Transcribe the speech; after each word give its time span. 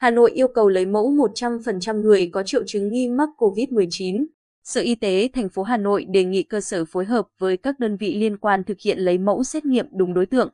Hà 0.00 0.10
Nội 0.10 0.30
yêu 0.30 0.48
cầu 0.48 0.68
lấy 0.68 0.86
mẫu 0.86 1.10
100% 1.10 2.00
người 2.00 2.30
có 2.32 2.42
triệu 2.42 2.62
chứng 2.66 2.92
nghi 2.92 3.08
mắc 3.08 3.28
COVID-19. 3.36 4.26
Sở 4.64 4.80
Y 4.80 4.94
tế 4.94 5.28
thành 5.32 5.48
phố 5.48 5.62
Hà 5.62 5.76
Nội 5.76 6.04
đề 6.04 6.24
nghị 6.24 6.42
cơ 6.42 6.60
sở 6.60 6.84
phối 6.84 7.04
hợp 7.04 7.28
với 7.38 7.56
các 7.56 7.80
đơn 7.80 7.96
vị 7.96 8.14
liên 8.14 8.36
quan 8.36 8.64
thực 8.64 8.80
hiện 8.80 8.98
lấy 8.98 9.18
mẫu 9.18 9.44
xét 9.44 9.64
nghiệm 9.64 9.86
đúng 9.92 10.14
đối 10.14 10.26
tượng, 10.26 10.48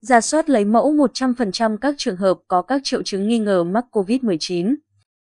giả 0.00 0.20
soát 0.20 0.50
lấy 0.50 0.64
mẫu 0.64 0.92
100% 0.92 1.76
các 1.76 1.94
trường 1.98 2.16
hợp 2.16 2.38
có 2.48 2.62
các 2.62 2.80
triệu 2.84 3.02
chứng 3.02 3.28
nghi 3.28 3.38
ngờ 3.38 3.64
mắc 3.64 3.84
COVID-19. 3.90 4.74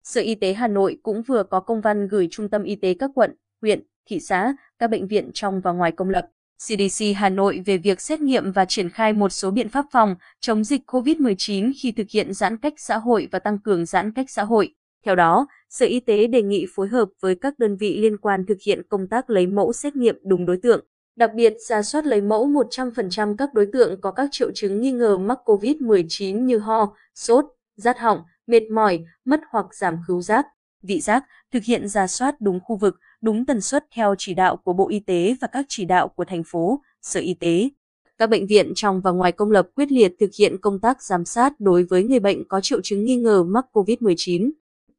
Sở 0.05 0.21
Y 0.21 0.35
tế 0.35 0.53
Hà 0.53 0.69
Nội 0.69 0.99
cũng 1.03 1.23
vừa 1.23 1.43
có 1.43 1.61
công 1.61 1.81
văn 1.81 2.09
gửi 2.09 2.29
Trung 2.31 2.49
tâm 2.49 2.63
Y 2.63 2.77
tế 2.77 2.95
các 2.95 3.11
quận, 3.15 3.35
huyện, 3.63 3.83
thị 4.07 4.21
xã, 4.21 4.55
các 4.79 4.91
bệnh 4.91 5.09
viện 5.09 5.31
trong 5.35 5.61
và 5.61 5.73
ngoài 5.73 5.93
công 5.93 6.11
lập, 6.11 6.29
CDC 6.59 7.05
Hà 7.17 7.29
Nội 7.29 7.63
về 7.67 7.79
việc 7.79 8.01
xét 8.01 8.21
nghiệm 8.21 8.53
và 8.53 8.65
triển 8.65 8.91
khai 8.91 9.13
một 9.13 9.29
số 9.29 9.51
biện 9.51 9.69
pháp 9.69 9.85
phòng 9.93 10.15
chống 10.41 10.65
dịch 10.65 10.81
COVID-19 10.87 11.73
khi 11.83 11.93
thực 11.93 12.07
hiện 12.11 12.35
giãn 12.35 12.57
cách 12.57 12.75
xã 12.77 12.99
hội 12.99 13.29
và 13.33 13.39
tăng 13.39 13.59
cường 13.59 13.87
giãn 13.87 14.13
cách 14.13 14.31
xã 14.31 14.45
hội. 14.45 14.75
Theo 15.05 15.15
đó, 15.15 15.47
Sở 15.79 15.87
Y 15.87 16.01
tế 16.01 16.27
đề 16.27 16.43
nghị 16.43 16.67
phối 16.75 16.89
hợp 16.89 17.09
với 17.21 17.35
các 17.35 17.59
đơn 17.59 17.77
vị 17.77 17.99
liên 17.99 18.17
quan 18.17 18.47
thực 18.47 18.59
hiện 18.67 18.83
công 18.89 19.09
tác 19.09 19.31
lấy 19.31 19.47
mẫu 19.47 19.73
xét 19.73 19.97
nghiệm 19.97 20.19
đúng 20.25 20.47
đối 20.47 20.57
tượng, 20.57 20.87
đặc 21.17 21.31
biệt 21.35 21.55
ra 21.69 21.83
soát 21.83 22.07
lấy 22.07 22.21
mẫu 22.21 22.49
100% 22.49 23.37
các 23.37 23.55
đối 23.55 23.67
tượng 23.73 24.01
có 24.01 24.11
các 24.11 24.29
triệu 24.33 24.51
chứng 24.55 24.81
nghi 24.81 24.93
ngờ 24.93 25.19
mắc 25.19 25.39
COVID-19 25.45 26.45
như 26.45 26.59
ho, 26.59 26.95
sốt, 27.15 27.45
rát 27.77 27.99
họng, 27.99 28.23
mệt 28.47 28.63
mỏi, 28.71 29.05
mất 29.25 29.41
hoặc 29.51 29.67
giảm 29.75 29.97
khứu 30.07 30.21
giác, 30.21 30.47
vị 30.83 31.01
giác, 31.01 31.25
thực 31.53 31.63
hiện 31.65 31.89
ra 31.89 32.07
soát 32.07 32.41
đúng 32.41 32.61
khu 32.61 32.77
vực, 32.77 32.97
đúng 33.25 33.47
tần 33.47 33.61
suất 33.61 33.87
theo 33.95 34.15
chỉ 34.19 34.35
đạo 34.35 34.57
của 34.57 34.73
Bộ 34.73 34.89
Y 34.89 35.01
tế 35.01 35.37
và 35.41 35.49
các 35.53 35.67
chỉ 35.69 35.85
đạo 35.85 36.09
của 36.09 36.25
thành 36.25 36.43
phố, 36.47 36.81
Sở 37.03 37.21
Y 37.21 37.35
tế. 37.35 37.69
Các 38.19 38.31
bệnh 38.31 38.47
viện 38.47 38.73
trong 38.75 39.01
và 39.01 39.11
ngoài 39.11 39.33
công 39.33 39.51
lập 39.51 39.69
quyết 39.75 39.93
liệt 39.93 40.13
thực 40.21 40.31
hiện 40.39 40.57
công 40.61 40.81
tác 40.81 41.03
giám 41.03 41.25
sát 41.25 41.61
đối 41.61 41.83
với 41.83 42.03
người 42.03 42.21
bệnh 42.21 42.49
có 42.49 42.61
triệu 42.61 42.81
chứng 42.81 43.05
nghi 43.05 43.17
ngờ 43.17 43.43
mắc 43.43 43.67
COVID-19. 43.73 44.51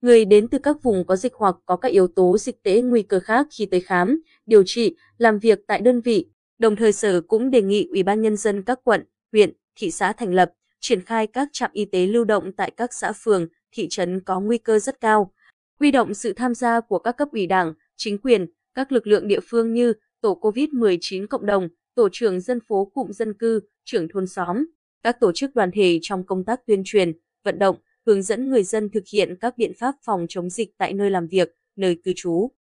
Người 0.01 0.25
đến 0.25 0.47
từ 0.47 0.57
các 0.57 0.83
vùng 0.83 1.05
có 1.07 1.15
dịch 1.15 1.33
hoặc 1.33 1.55
có 1.65 1.75
các 1.75 1.91
yếu 1.91 2.07
tố 2.07 2.37
dịch 2.37 2.63
tễ 2.63 2.81
nguy 2.81 3.01
cơ 3.01 3.19
khác 3.19 3.47
khi 3.51 3.65
tới 3.65 3.81
khám, 3.81 4.21
điều 4.45 4.63
trị, 4.65 4.95
làm 5.17 5.39
việc 5.39 5.59
tại 5.67 5.81
đơn 5.81 6.01
vị. 6.01 6.27
Đồng 6.57 6.75
thời 6.75 6.91
Sở 6.91 7.21
cũng 7.21 7.51
đề 7.51 7.61
nghị 7.61 7.87
Ủy 7.91 8.03
ban 8.03 8.21
Nhân 8.21 8.37
dân 8.37 8.63
các 8.63 8.79
quận, 8.83 9.03
huyện, 9.31 9.53
thị 9.75 9.91
xã 9.91 10.13
thành 10.13 10.33
lập, 10.33 10.51
triển 10.79 11.01
khai 11.01 11.27
các 11.27 11.49
trạm 11.51 11.69
y 11.73 11.85
tế 11.85 12.07
lưu 12.07 12.23
động 12.23 12.51
tại 12.51 12.71
các 12.71 12.93
xã 12.93 13.11
phường, 13.11 13.47
thị 13.71 13.87
trấn 13.89 14.19
có 14.19 14.39
nguy 14.39 14.57
cơ 14.57 14.79
rất 14.79 14.99
cao. 15.01 15.31
Huy 15.79 15.91
động 15.91 16.13
sự 16.13 16.33
tham 16.33 16.55
gia 16.55 16.79
của 16.79 16.99
các 16.99 17.17
cấp 17.17 17.27
ủy 17.31 17.47
đảng, 17.47 17.73
chính 17.97 18.17
quyền, 18.17 18.45
các 18.73 18.91
lực 18.91 19.07
lượng 19.07 19.27
địa 19.27 19.39
phương 19.43 19.73
như 19.73 19.93
tổ 20.21 20.39
COVID-19 20.41 21.27
cộng 21.27 21.45
đồng, 21.45 21.69
tổ 21.95 22.09
trưởng 22.11 22.41
dân 22.41 22.59
phố 22.67 22.91
cụm 22.93 23.11
dân 23.11 23.33
cư, 23.33 23.59
trưởng 23.85 24.07
thôn 24.07 24.27
xóm, 24.27 24.65
các 25.03 25.19
tổ 25.19 25.31
chức 25.31 25.55
đoàn 25.55 25.71
thể 25.73 25.99
trong 26.01 26.25
công 26.25 26.43
tác 26.43 26.65
tuyên 26.65 26.81
truyền, 26.85 27.13
vận 27.43 27.59
động, 27.59 27.75
hướng 28.05 28.21
dẫn 28.21 28.49
người 28.49 28.63
dân 28.63 28.89
thực 28.89 29.03
hiện 29.13 29.35
các 29.41 29.57
biện 29.57 29.71
pháp 29.79 29.95
phòng 30.05 30.25
chống 30.29 30.49
dịch 30.49 30.69
tại 30.77 30.93
nơi 30.93 31.09
làm 31.09 31.27
việc, 31.27 31.55
nơi 31.75 31.97
cư 32.03 32.13
trú. 32.15 32.51